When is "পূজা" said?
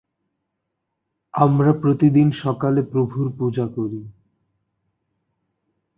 3.37-3.65